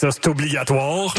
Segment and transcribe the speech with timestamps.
[0.00, 1.12] ça, c'est obligatoire.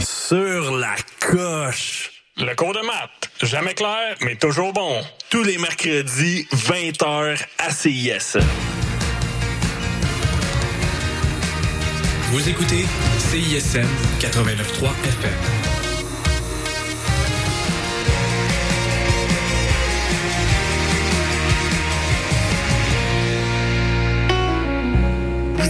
[0.00, 2.10] Sur la coche.
[2.38, 3.30] Le cours de maths.
[3.42, 5.02] Jamais clair, mais toujours bon.
[5.28, 8.38] Tous les mercredis, 20h à CIS.
[12.30, 12.86] Vous écoutez
[13.18, 13.86] CISM
[14.20, 15.73] 89.3 FM.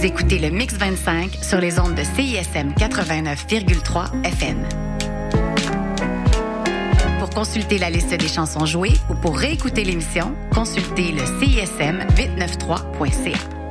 [0.05, 4.63] Écoutez le Mix 25 sur les ondes de CISM 89,3 FM.
[7.17, 13.64] Pour consulter la liste des chansons jouées ou pour réécouter l'émission, consultez le CISM 893.ca.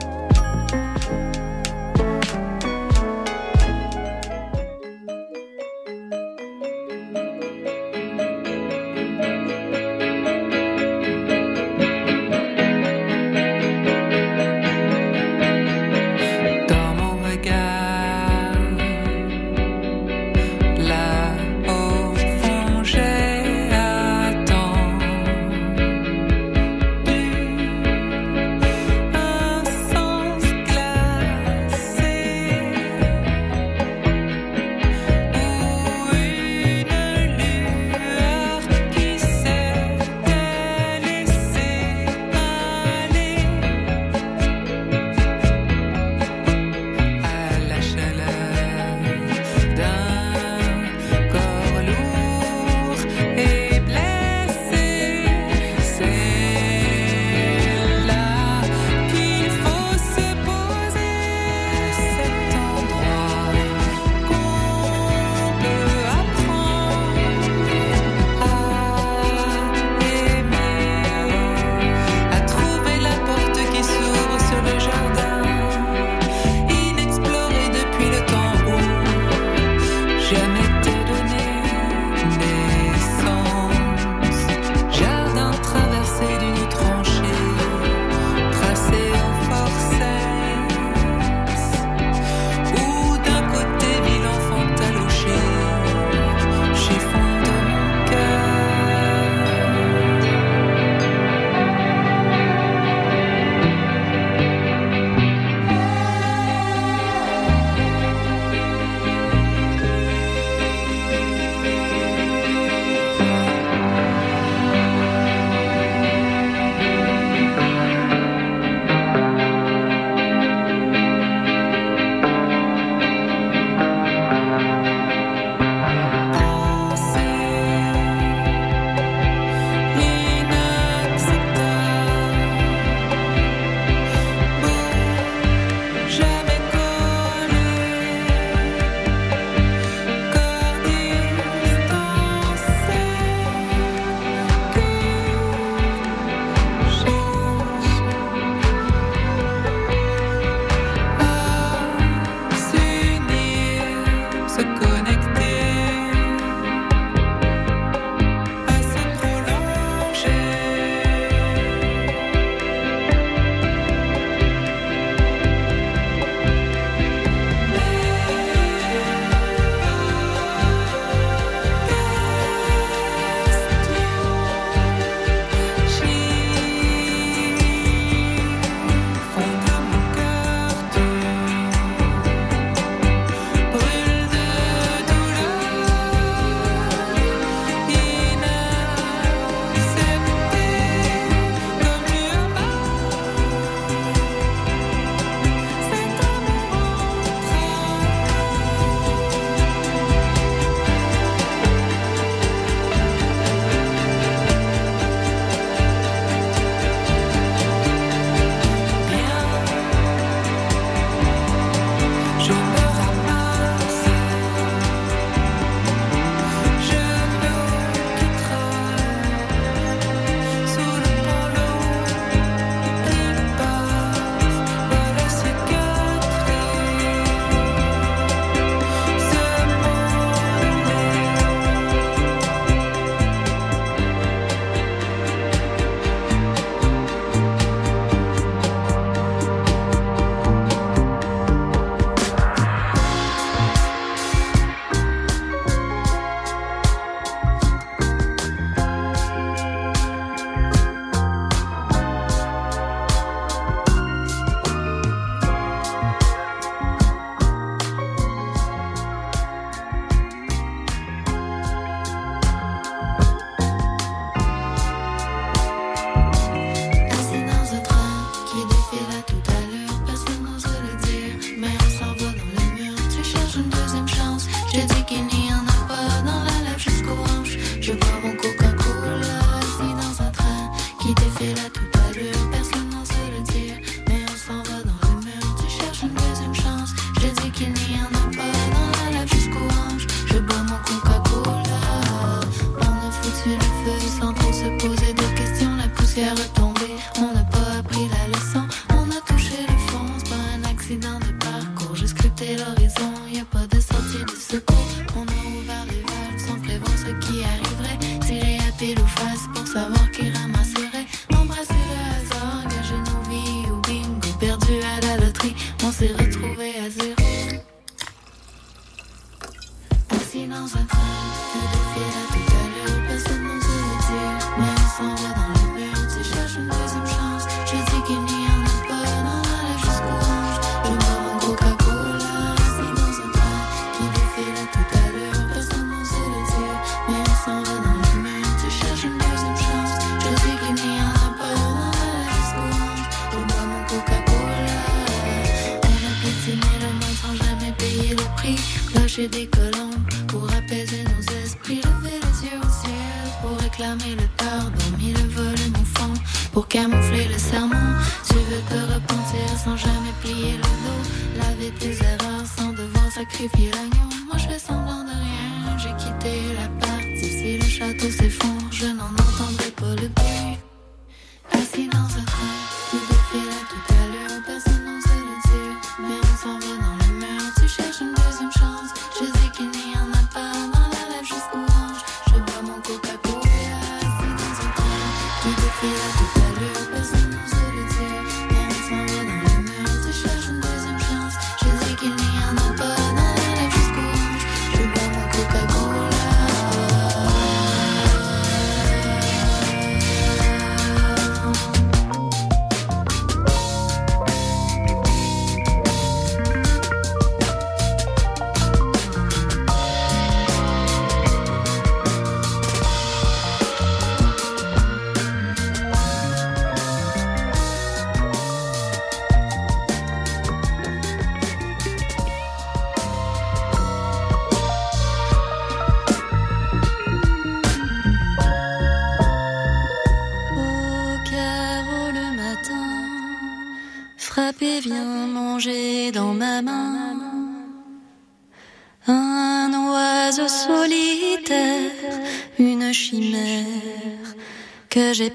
[287.56, 290.06] Bikini, un apple, un lave jusqu'au hanche.
[290.26, 291.24] Je bois mon coca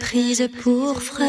[0.09, 1.29] prise pour frère.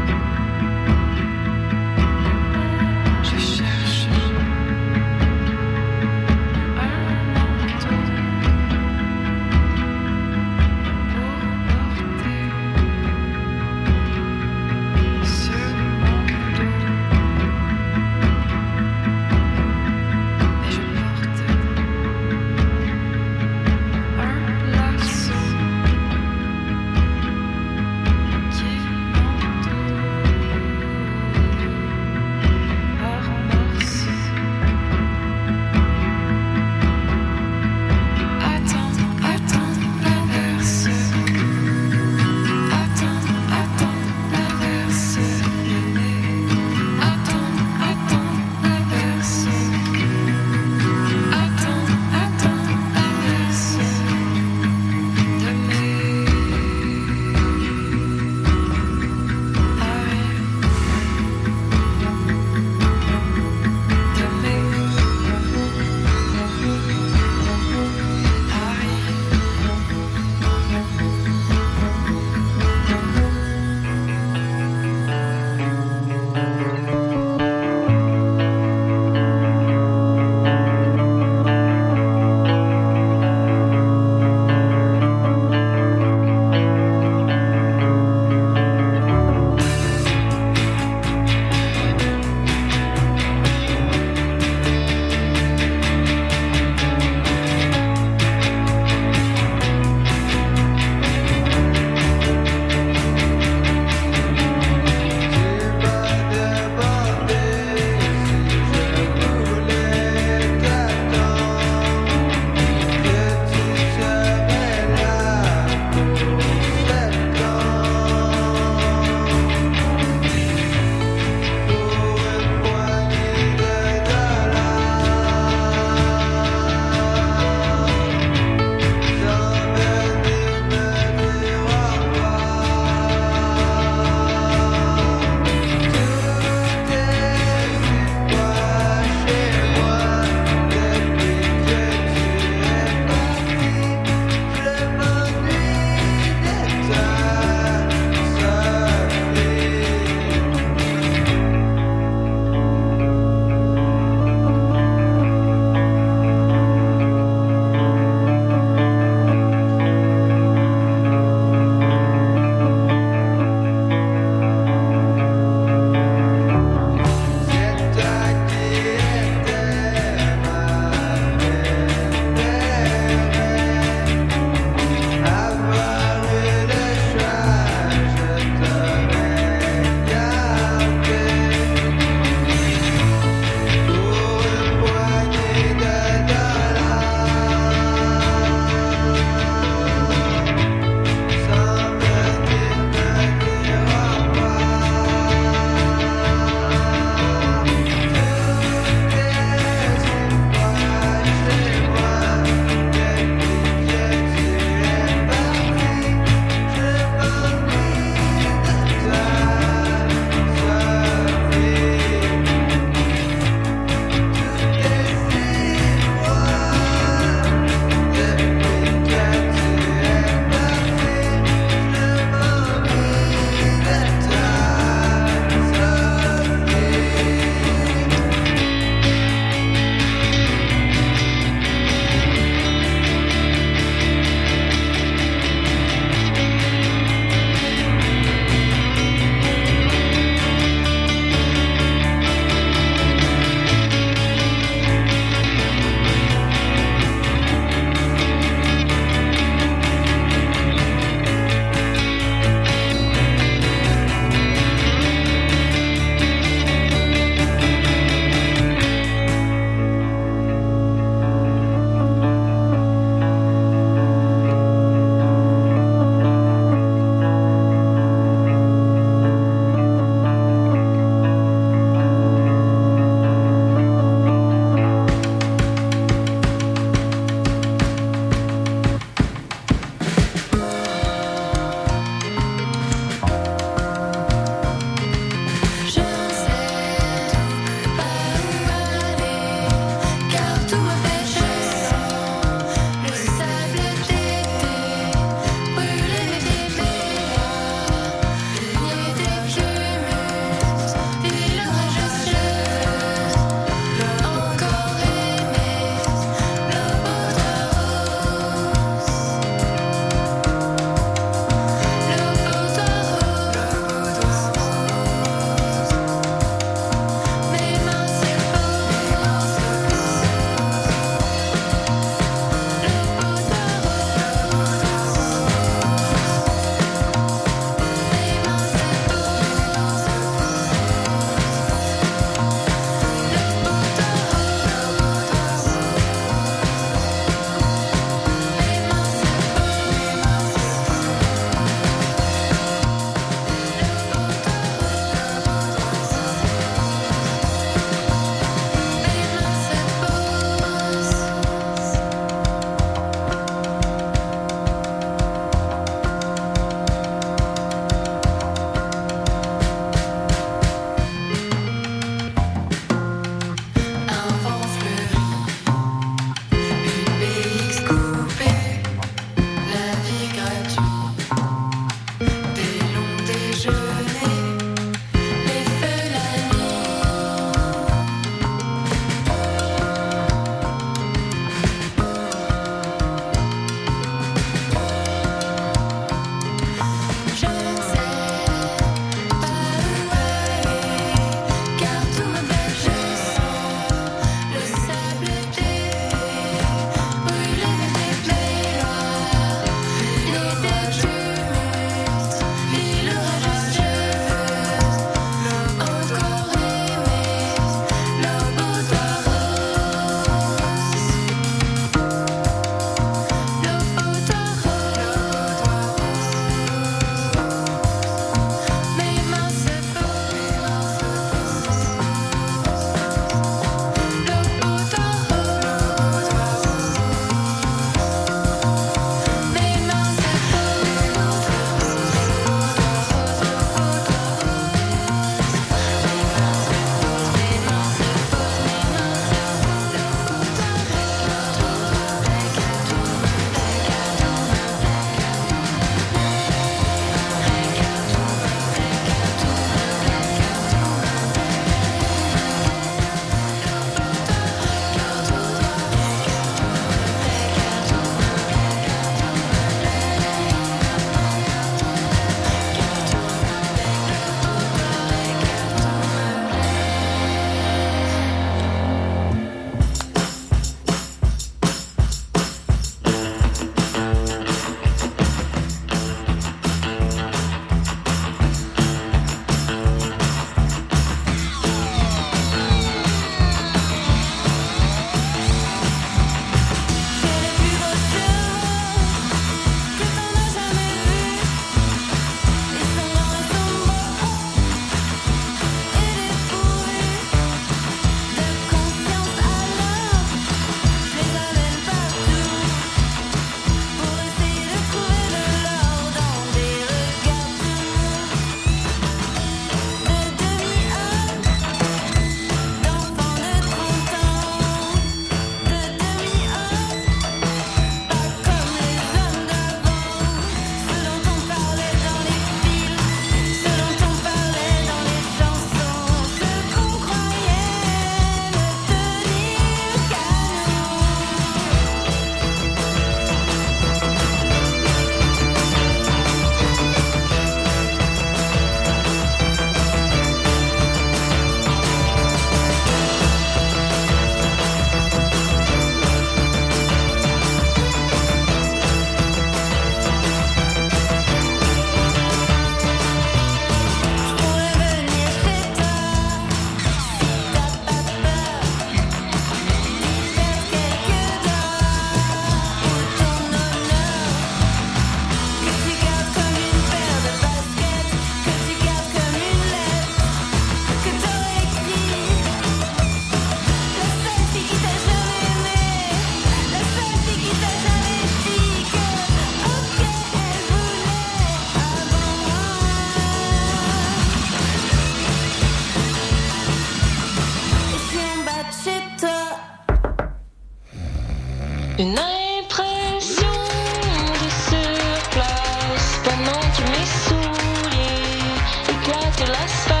[599.61, 600.00] Yes.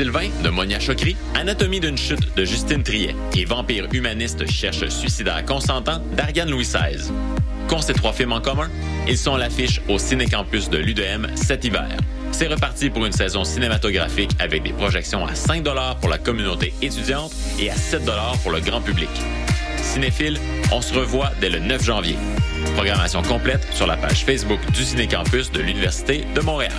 [0.00, 5.44] Sylvain de Monia Chokri, Anatomie d'une chute de Justine Triet et Vampire humaniste cherche suicidaire
[5.44, 7.12] consentant d'Ariane Louis XVI.
[7.68, 8.70] Qu'ont ces trois films en commun?
[9.06, 11.86] Ils sont à l'affiche au Cinécampus de l'UDM cet hiver.
[12.32, 15.62] C'est reparti pour une saison cinématographique avec des projections à 5
[16.00, 18.00] pour la communauté étudiante et à 7
[18.42, 19.10] pour le grand public.
[19.82, 20.40] Cinéphile,
[20.72, 22.16] on se revoit dès le 9 janvier.
[22.74, 26.72] Programmation complète sur la page Facebook du Cinécampus de l'Université de Montréal.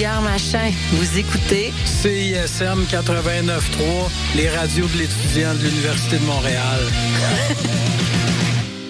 [0.00, 6.80] Machin, vous écoutez CISM 89.3, les radios de l'étudiant de l'Université de Montréal.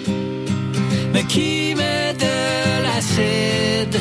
[1.13, 3.99] Mais qui met de l'acide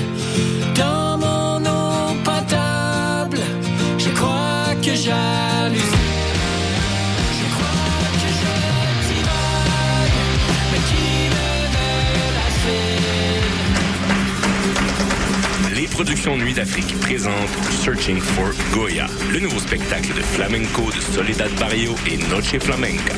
[0.77, 3.41] dans mon eau potable?
[3.99, 5.60] Je crois que j'hallucine.
[15.91, 17.34] Productions Nuit d'Afrique présentent
[17.84, 23.14] Searching for Goya, le nouveau spectacle de flamenco de Soledad Barrio et Noche Flamenca.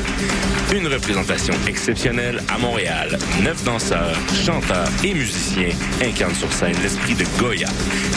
[0.73, 3.17] Une représentation exceptionnelle à Montréal.
[3.41, 5.69] Neuf danseurs, chanteurs et musiciens
[6.01, 7.67] incarnent sur scène l'esprit de Goya.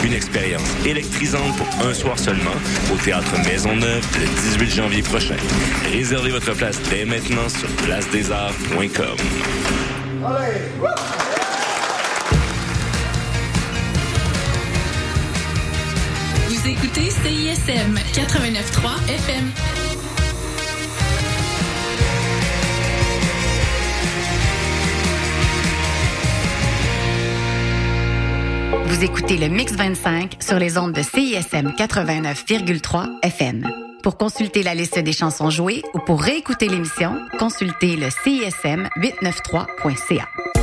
[0.03, 2.55] Une expérience électrisante pour un soir seulement
[2.93, 4.25] au Théâtre Maisonneuve le
[4.59, 5.37] 18 janvier prochain.
[5.91, 9.17] Réservez votre place dès maintenant sur placedesarts.com.
[10.79, 11.36] Vous
[16.67, 19.51] écoutez CISM 89.3 FM.
[28.85, 33.65] Vous écoutez le Mix 25 sur les ondes de CISM 89,3 FM.
[34.03, 40.56] Pour consulter la liste des chansons jouées ou pour réécouter l'émission, consultez le CISM 893.ca.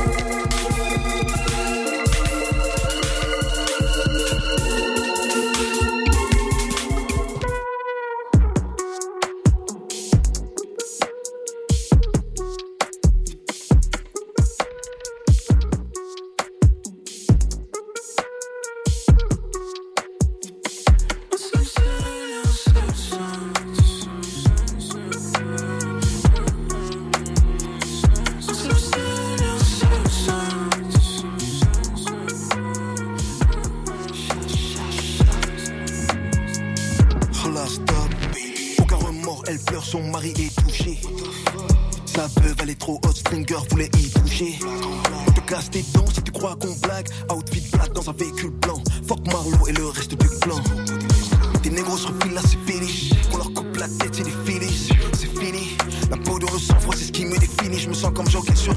[58.43, 58.71] Je.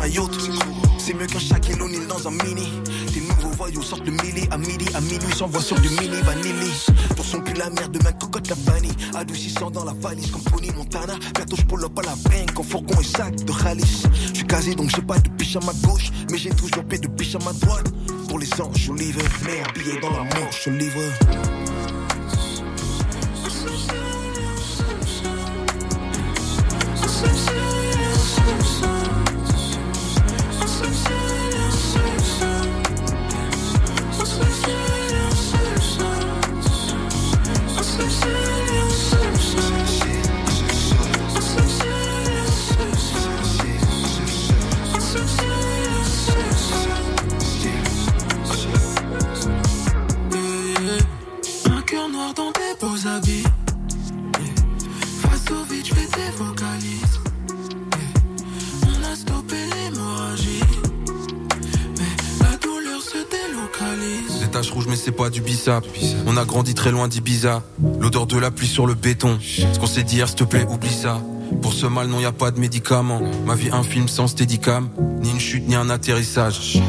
[0.99, 1.77] C'est mieux qu'un Shaquille
[2.09, 2.69] dans un mini.
[3.13, 4.47] Tes nouveaux voyous sortent le mili.
[4.53, 6.71] À midi, à minuit, s'envoient sur du mini vanilli.
[7.17, 8.93] Pour son cul, la merde de ma cocotte, la vanille.
[9.17, 11.15] Adoucissant dans la valise comme Pony Montana.
[11.35, 14.05] Bientôt, je pull up à la banque en fourgon et sac de Khalis.
[14.29, 16.11] Je suis casé donc j'ai pas de biche à ma gauche.
[16.31, 17.93] Mais j'ai toujours paix de biche à ma droite.
[18.29, 19.19] Pour les anges, Olive.
[19.45, 21.13] Merde, billet dans la manche, Olive.
[21.31, 21.98] Un
[66.59, 67.63] grandi très loin d'Ibiza.
[68.01, 69.39] L'odeur de la pluie sur le béton.
[69.41, 71.23] Ce qu'on s'est dit hier s'il te plaît oublie ça.
[71.63, 74.89] Pour ce mal non y a pas de médicaments Ma vie un film sans steadicam.
[75.21, 76.83] Ni une chute ni un atterrissage.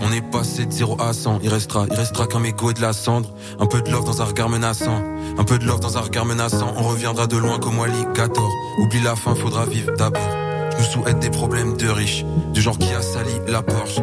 [0.00, 2.80] On est passé de 0 à 100 Il restera, il restera qu'un mégot et de
[2.80, 3.34] la cendre.
[3.60, 5.02] Un peu de love dans un regard menaçant.
[5.36, 6.72] Un peu de love dans un regard menaçant.
[6.78, 10.22] On reviendra de loin comme Wally 14 Oublie la fin faudra vivre d'abord.
[10.70, 12.24] Je nous souhaite des problèmes de riches.
[12.54, 14.00] Du genre qui a sali la Porsche.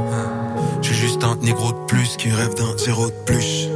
[0.84, 3.69] Je suis juste un négro de plus qui rêve d'un zéro de plus.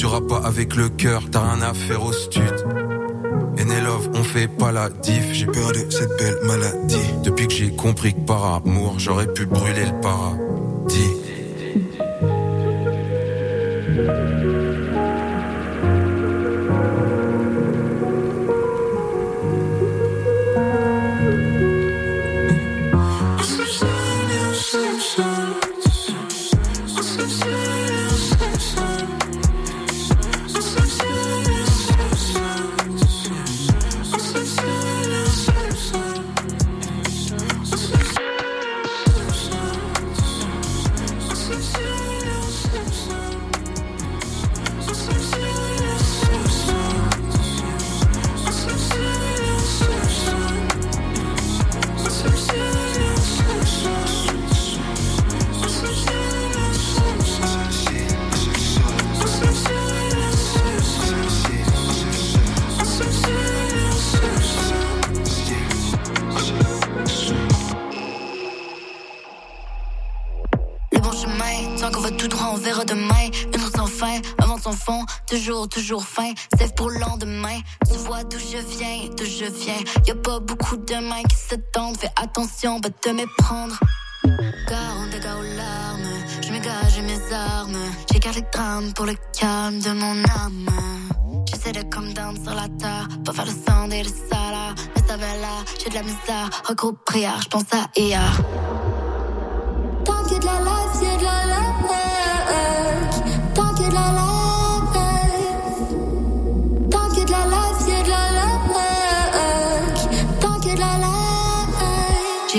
[0.00, 2.64] Tu rappes pas avec le cœur, t'as rien à faire au stud.
[3.84, 5.30] Love, on fait pas la diff.
[5.32, 6.96] J'ai peur de cette belle maladie.
[7.22, 11.19] Depuis que j'ai compris que par amour, j'aurais pu brûler le paradis.
[72.50, 73.30] On verra demain.
[73.54, 76.32] Une route sans fin, avant son fond, toujours, toujours fin.
[76.58, 77.58] Sève pour le lendemain.
[77.90, 79.80] Tu vois d'où je viens, d'où je viens.
[80.06, 81.96] Y a pas beaucoup de mains qui se tendent.
[81.96, 83.78] Fais attention, va te méprendre.
[84.68, 86.14] Car on dégâts aux larmes.
[86.42, 87.78] Je m'égage mes armes.
[88.12, 90.68] J'écarte les drames pour le calme de mon âme.
[91.46, 93.08] J'essaie de come down sur la terre.
[93.24, 94.74] Pas faire le sang et le salaire.
[94.94, 96.50] Mais ça va là, j'ai de la misère.
[96.68, 98.40] Regroupe prière, je pense à hier.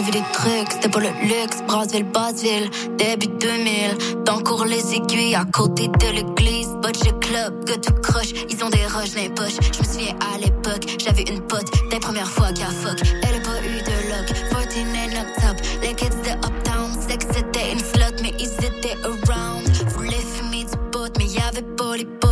[0.02, 1.62] Vu des trucs, c'était pas le luxe.
[1.68, 4.24] Brassville, Basseville, début 2000.
[4.26, 6.70] Dans cours les aiguilles, à côté de l'église.
[6.82, 8.32] Budget club, que tout croche.
[8.50, 9.58] Ils ont des roches dans les poches.
[9.74, 11.70] Je me souviens à l'époque, j'avais une pote.
[11.90, 13.00] Des premières fois qu'à fuck.
[13.24, 14.28] Elle a pas eu de luck.
[14.52, 15.58] 14 and up top.
[15.82, 16.92] Les kids de uptown.
[17.12, 19.68] Que c'était une slot, mais ils étaient around.
[19.98, 22.31] Voulaient fumer du pot, mais y'avait pas les potes.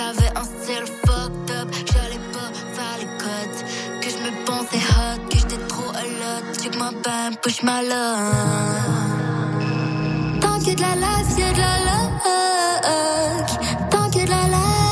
[0.00, 1.68] J'avais un style fucked up.
[1.92, 3.58] J'allais pas faire les codes.
[4.00, 5.20] Que je me pensais hot.
[5.30, 6.44] Que j'étais trop a lot.
[6.60, 7.80] Check my band, push love.
[10.40, 12.12] Tant a de la life, y'a de la luck.
[13.90, 14.89] Tant a de la life.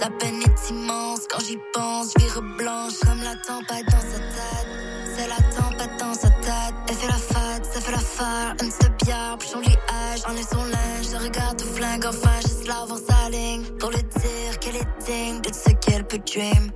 [0.00, 1.20] Sa peine est immense.
[1.30, 4.68] Quand j'y pense, je vire blanche comme la tempête dans sa tête.
[5.16, 6.74] C'est la tempête dans sa tête.
[6.88, 8.54] Elle fait la fête, ça fait l'affaire.
[8.60, 11.06] Elle se bière, puis son liage, enlève son linge.
[11.12, 13.64] Je regarde tout flingue, enfin, là avant sa ligne.
[13.78, 16.70] Pour lui dire qu'elle est digne de ce qu'elle peut dream.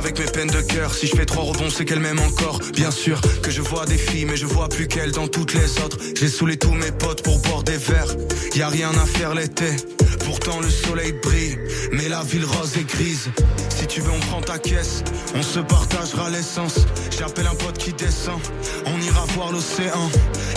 [0.00, 0.94] Avec mes peines de cœur.
[0.94, 2.58] Si je fais trois rebonds, c'est qu'elle m'aime encore.
[2.74, 5.78] Bien sûr que je vois des filles, mais je vois plus qu'elle dans toutes les
[5.80, 5.98] autres.
[6.18, 8.16] J'ai saoulé tous mes potes pour boire des verres.
[8.54, 9.76] Y a rien à faire l'été.
[10.24, 11.58] Pourtant le soleil brille,
[11.92, 13.28] mais la ville rose est grise.
[13.68, 16.78] Si tu veux, on prend ta caisse, on se partagera l'essence.
[17.18, 18.40] J'appelle un pote qui descend,
[18.86, 20.10] on ira voir l'océan.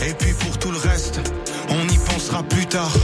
[0.08, 1.20] Et puis pour tout le reste,
[1.68, 2.96] on y pensera plus tard.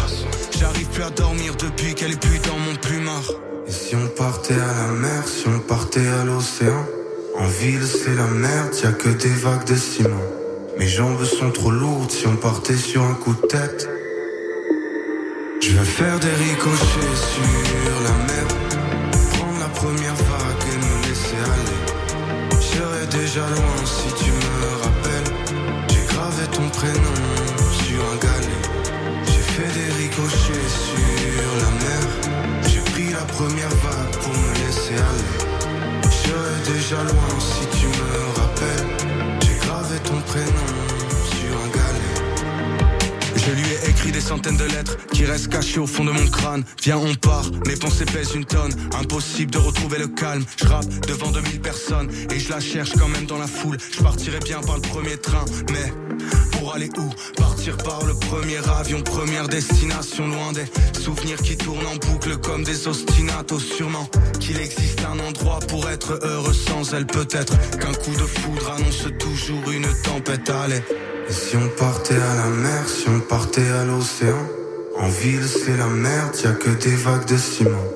[0.58, 3.49] J'arrive plus à dormir depuis qu'elle est plus dans mon plumard.
[3.70, 6.84] Si on partait à la mer, si on partait à l'océan
[7.38, 10.26] En ville c'est la merde, y a que des vagues de ciment
[10.80, 13.88] Mes jambes sont trop lourdes si on partait sur un coup de tête
[15.62, 18.48] Je veux faire des ricochets sur la mer.
[19.34, 21.80] Prendre la première vague et me laisser aller.
[22.50, 25.34] Je serais déjà loin si tu me rappelles.
[25.90, 27.20] J'ai gravé ton prénom
[27.84, 28.64] sur un galet.
[29.26, 31.79] J'ai fait des ricochets sur la mer
[33.40, 35.40] première vague pour me laisser aller.
[36.04, 38.88] Je déjà loin si tu me rappelles.
[39.40, 40.70] J'ai gravé ton prénom
[41.24, 42.10] sur un galet.
[43.38, 46.28] Je lui ai écrit des centaines de lettres qui restent cachées au fond de mon
[46.28, 46.66] crâne.
[46.84, 48.74] Viens, on part, mes pensées pèsent une tonne.
[49.00, 50.44] Impossible de retrouver le calme.
[50.58, 53.78] Je rappe devant 2000 personnes et je la cherche quand même dans la foule.
[53.94, 55.94] Je partirai bien par le premier train, mais
[56.52, 57.10] pour aller où
[57.42, 60.66] Partir par le premier avion, première destination, loin des
[61.00, 63.60] souvenirs qui tournent en boucle comme des ostinatos.
[63.60, 64.10] Sûrement
[64.40, 67.06] qu'il existe un endroit pour être heureux sans elle.
[67.06, 70.50] Peut-être qu'un coup de foudre annonce toujours une tempête.
[70.50, 70.82] Allez.
[71.30, 74.48] Et si on partait à la mer, si on partait à l'océan?
[75.00, 77.88] En ville c'est la merde, y a que des vagues de ciment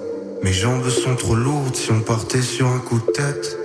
[0.42, 3.58] Mes jambes sont trop lourdes si on partait sur un coup de tête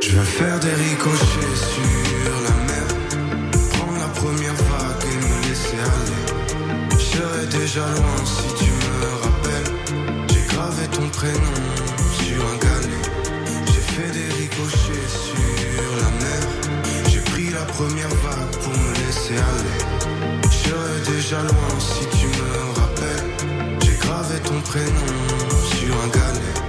[0.00, 2.57] Je veux faire des ricochets sur la
[7.68, 9.72] déjà loin si tu me rappelles.
[10.30, 11.60] J'ai gravé ton prénom
[12.22, 13.04] sur un galet.
[13.66, 16.42] J'ai fait des ricochets sur la mer.
[17.10, 19.80] J'ai pris la première vague pour me laisser aller.
[20.50, 23.80] Je serais déjà loin si tu me rappelles.
[23.82, 25.12] J'ai gravé ton prénom
[25.70, 26.67] sur un galet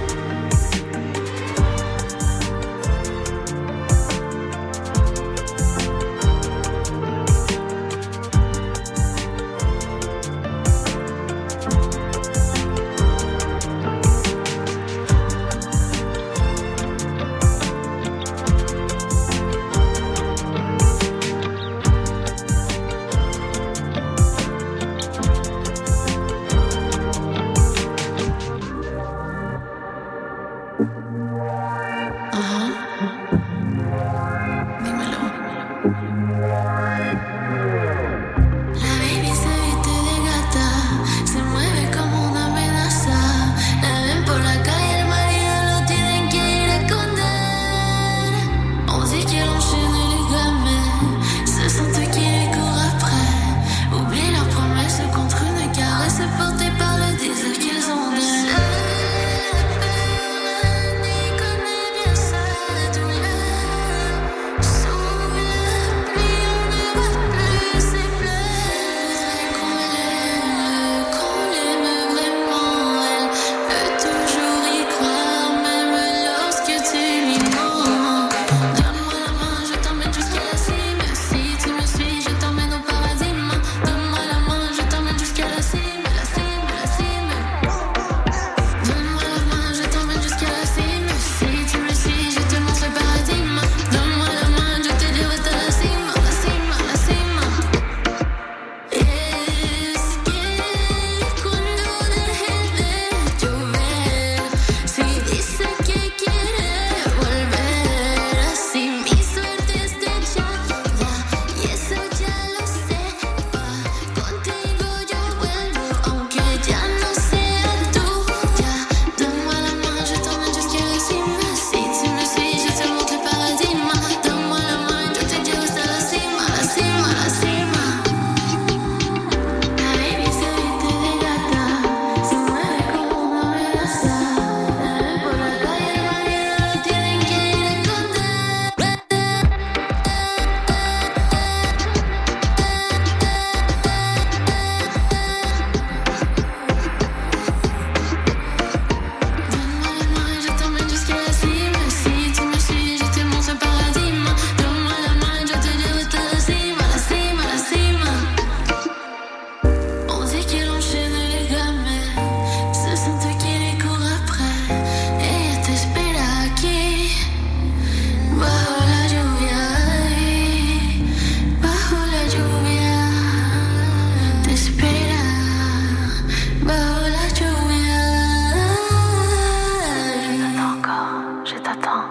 [181.70, 182.04] t'attend.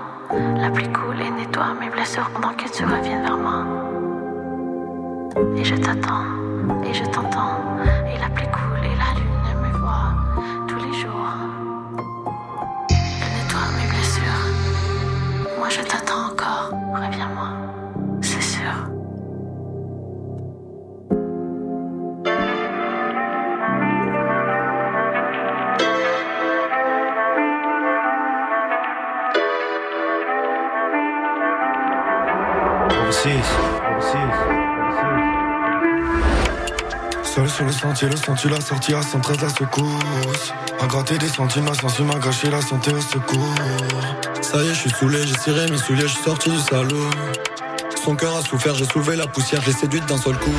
[0.58, 3.66] La pluie coule et nettoie mes blessures pendant que tu reviens vers moi.
[5.58, 6.26] Et je t'attends,
[6.86, 7.58] et je t'entends,
[8.08, 9.29] et la pluie coule et la lune.
[37.48, 40.54] Sur le sentier, le sentier, la sortie à 113, la secousse.
[40.80, 43.56] A gratter des centimes, ma sensu m'a gâché la santé au secours.
[44.42, 47.10] Ça y est, je suis saoulé, j'ai tiré mes souliers, je suis sorti du salaud.
[48.04, 50.54] Son cœur a souffert, j'ai soulevé la poussière, j'ai séduite d'un seul coup.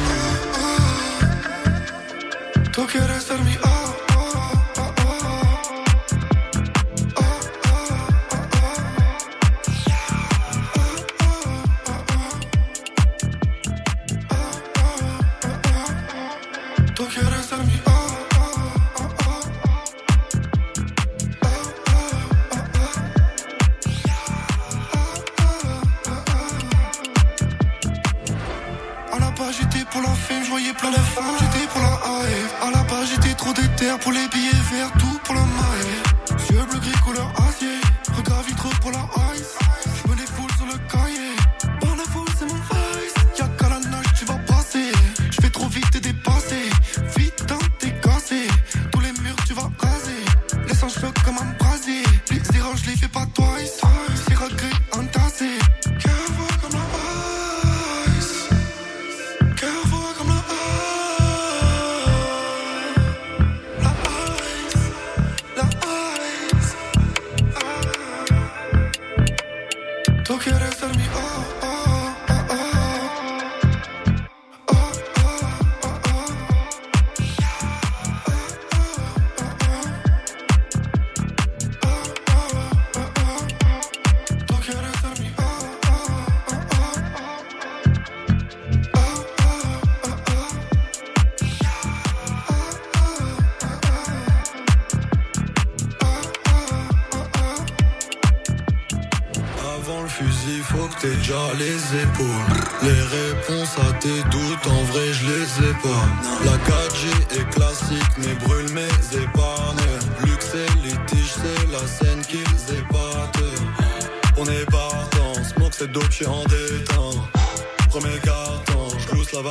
[118.98, 119.42] J'glousse la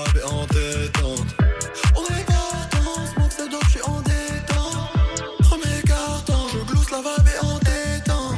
[3.48, 4.20] dope, j'suis en détente.
[6.52, 8.38] Je glousse la vape est entêtante.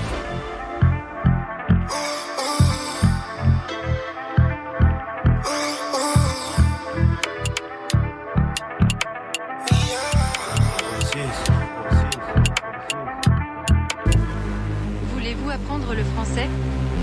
[15.13, 16.49] Voulez-vous apprendre le français?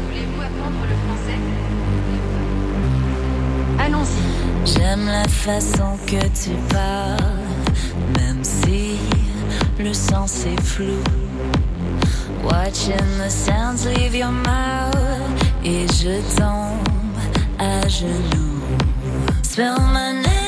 [0.07, 1.68] Voulez-vous apprendre le français?
[4.74, 7.16] J'aime la façon que tu parles,
[8.19, 8.99] même si
[9.78, 11.03] le sens est flou.
[12.45, 14.95] Watching the sounds leave your mouth
[15.65, 17.19] et je tombe
[17.59, 18.62] à genoux.
[19.43, 20.47] Spell my name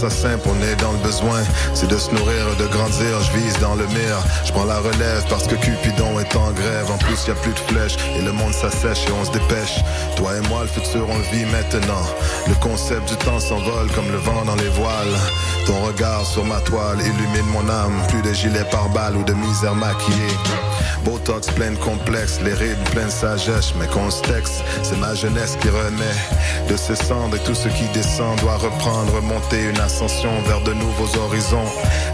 [0.00, 1.42] ça simple, on est dans le besoin.
[1.74, 4.16] C'est de se nourrir de grandir, je vise dans le mire.
[4.46, 6.90] Je prends la relève parce que Cupidon est en grève.
[6.90, 9.80] En plus, y a plus de flèches et le monde s'assèche et on se dépêche.
[10.16, 12.04] Toi et moi, le futur, on le vit maintenant.
[12.48, 15.16] Le concept du temps s'envole comme le vent dans les voiles.
[15.66, 18.00] Ton regard sur ma toile illumine mon âme.
[18.08, 20.36] Plus de gilets par balles ou de misère maquillée.
[21.04, 23.72] Botox plein de complexes, les rides pleines de sagesse.
[23.78, 28.38] Mais qu'on c'est ma jeunesse qui renaît de ses cendres et tout ce qui descend
[28.40, 31.70] doit reprendre, remonter une ascension vers de nouveaux horizons.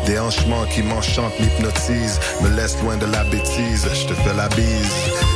[0.06, 3.86] Des hanchements qui m'enchantent, m'hypnotisent, me laissent loin de la bêtise.
[3.92, 4.94] Je te fais la bise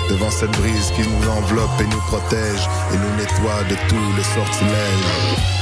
[0.08, 4.22] devant cette brise qui nous enveloppe et nous protège et nous nettoie de tout le
[4.22, 5.59] sortilège.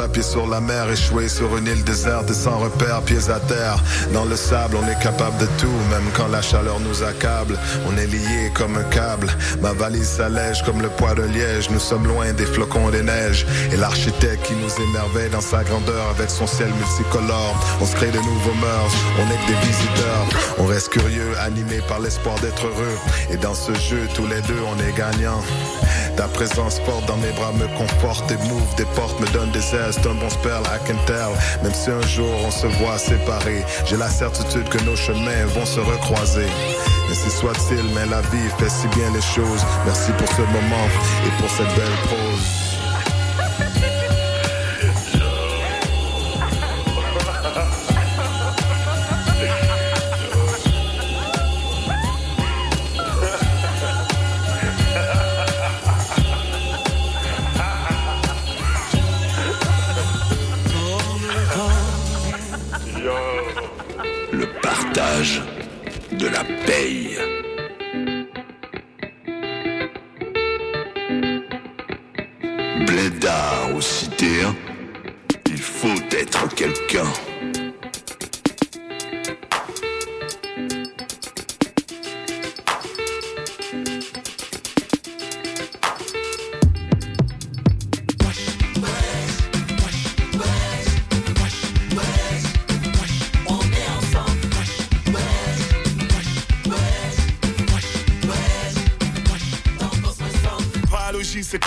[0.00, 3.76] Papier sur la mer, échoué sur une île déserte et sans repère, pieds à terre.
[4.14, 7.58] Dans le sable, on est capable de tout, même quand la chaleur nous accable.
[7.86, 9.28] On est lié comme un câble.
[9.60, 11.68] Ma valise s'allège comme le poids de liège.
[11.68, 13.44] Nous sommes loin des flocons des neiges.
[13.72, 17.54] Et l'architecte qui nous émerveille dans sa grandeur avec son ciel multicolore.
[17.82, 20.26] On se crée de nouveaux mœurs, on est que des visiteurs.
[20.60, 22.96] On reste curieux, animé par l'espoir d'être heureux.
[23.30, 25.42] Et dans ce jeu, tous les deux, on est gagnants.
[26.16, 29.74] Ta présence forte dans mes bras me conforte et m'ouvre des portes, me donne des
[29.74, 31.32] ailes, c'est un bon spell, I can tell.
[31.62, 35.66] Même si un jour on se voit séparés, j'ai la certitude que nos chemins vont
[35.66, 36.48] se recroiser.
[37.10, 39.64] Ainsi soit-il, mais la vie fait si bien les choses.
[39.84, 40.86] Merci pour ce moment
[41.26, 42.69] et pour cette belle pause.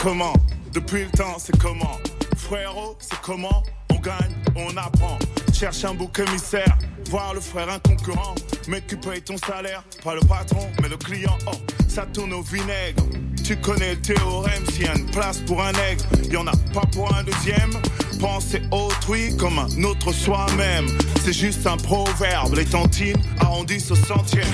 [0.03, 0.33] Comment
[0.73, 1.97] Depuis le temps, c'est comment
[2.35, 5.17] Frérot, c'est comment On gagne, on apprend.
[5.53, 6.77] Cherche un bouc émissaire,
[7.09, 8.35] voir le frère un concurrent.
[8.67, 11.37] Mais qui paye ton salaire Pas le patron, mais le client.
[11.47, 11.55] Oh,
[11.87, 13.01] ça tourne au vinaigre.
[13.45, 16.55] Tu connais le théorème, s'il y a une place pour un nègre, y en a
[16.73, 17.71] pas pour un deuxième.
[18.19, 20.87] penser autrui comme un autre soi-même.
[21.23, 24.47] C'est juste un proverbe, les tantines arrondissent au centième.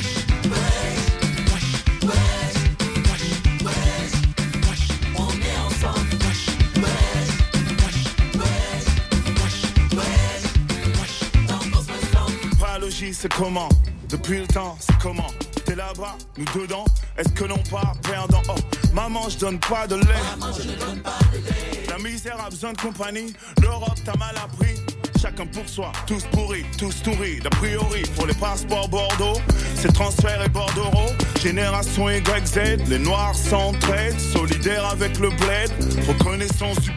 [13.20, 13.68] C'est comment
[14.08, 15.28] Depuis le temps, c'est comment
[15.66, 16.86] T'es là-bas, nous dedans,
[17.18, 18.56] est-ce que l'on part perdant Oh,
[18.94, 21.90] maman, je donne pas de lait.
[21.90, 24.76] La misère a besoin de compagnie, l'Europe t'a mal appris.
[25.22, 27.40] Chacun pour soi, tous pourris, tous nourris.
[27.40, 29.38] D'a priori, pour les passeports Bordeaux,
[29.76, 31.10] c'est transfert et bordereau.
[31.42, 35.72] Génération YZ, les noirs s'entraident, solidaires avec le bled,
[36.08, 36.92] reconnaissance du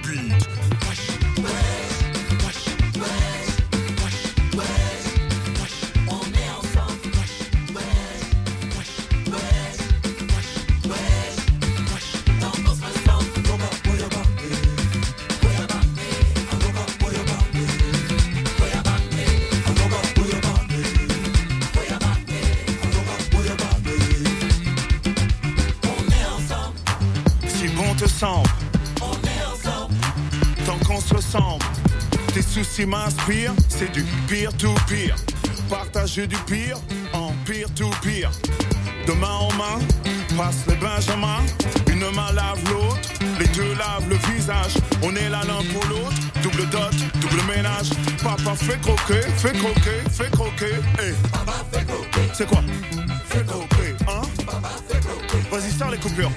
[32.83, 35.17] tes soucis m'inspirent, c'est du pire to pire.
[35.69, 36.79] Partager du pire
[37.13, 38.31] en pire to pire.
[39.07, 39.79] De main en main,
[40.37, 41.43] passe les benjamins,
[41.89, 44.75] une main lave l'autre, les deux lavent le visage.
[45.03, 47.91] On est là l'un pour l'autre, double dot, double ménage.
[48.23, 50.75] Papa fait croquer, fait croquer, fait croquer.
[51.01, 51.15] Eh.
[52.33, 52.63] C'est quoi?
[53.27, 54.23] Fait croquer, hein?
[55.51, 56.31] Vas-y, sors les coupures.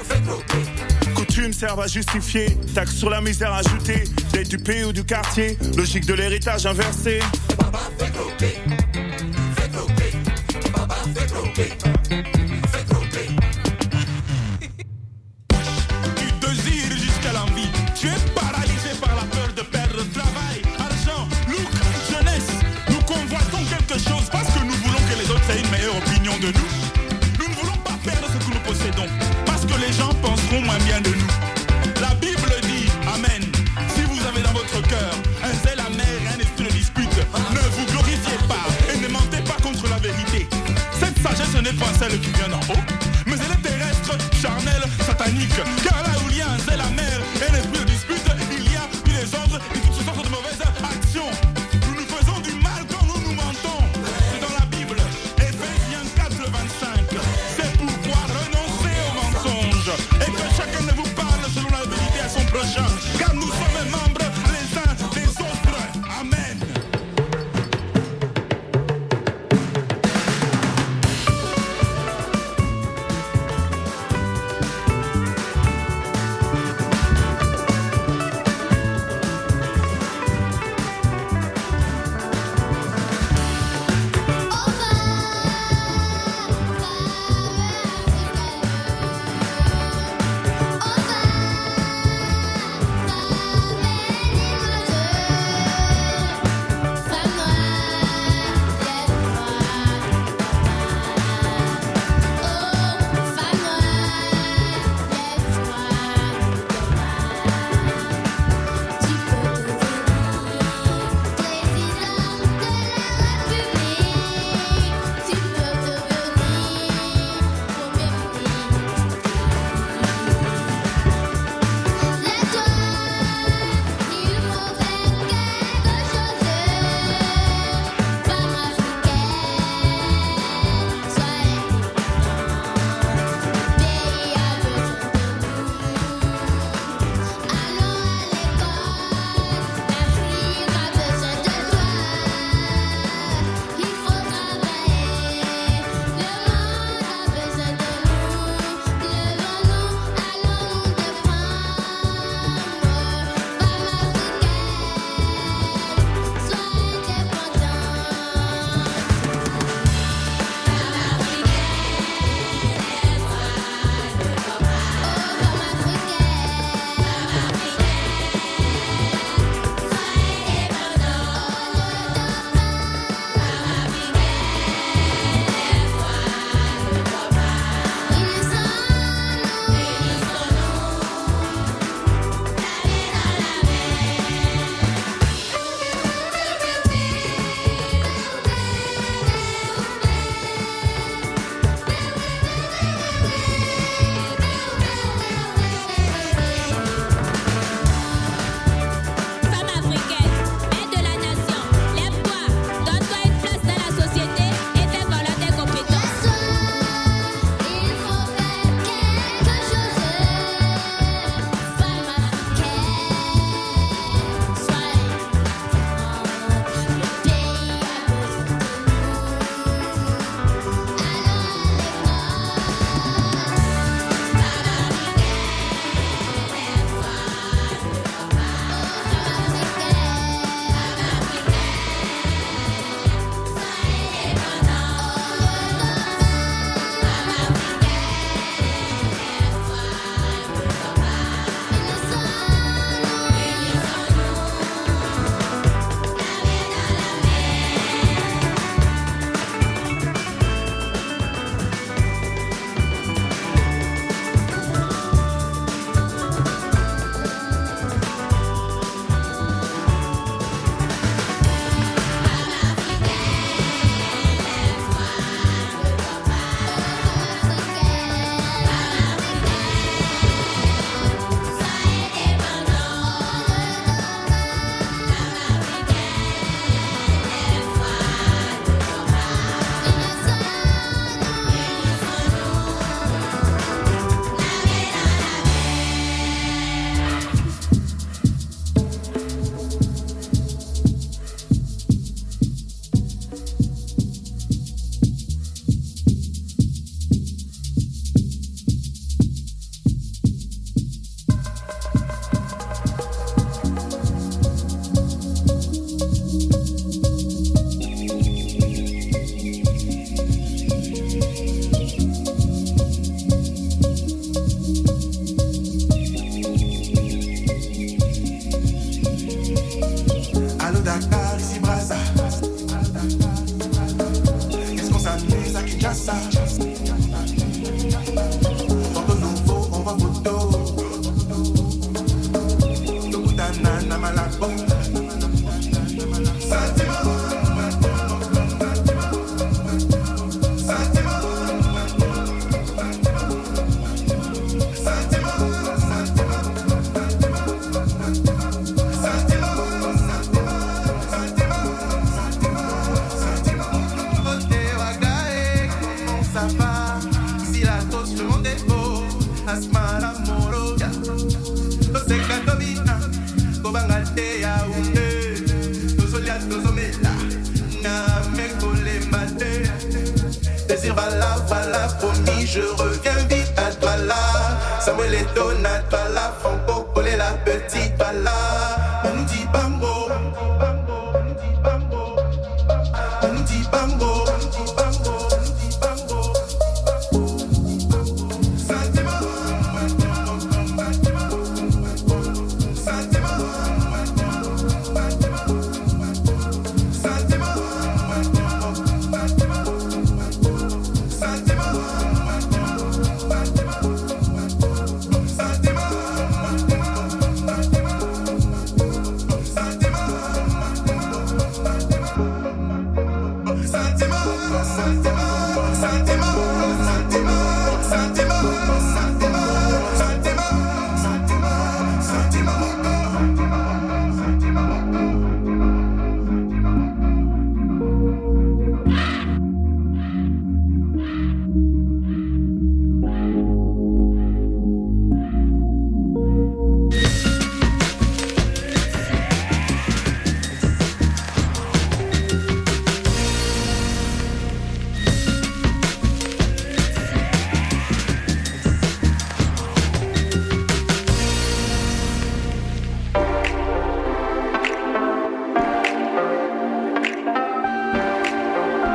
[1.36, 2.58] Coutumes servent à justifier.
[2.74, 4.06] Taxe sur la misère ajoutée.
[4.32, 5.58] Dette du pays ou du quartier.
[5.76, 7.20] Logique de l'héritage inversé.